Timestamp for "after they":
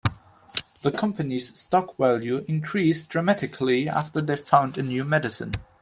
3.87-4.35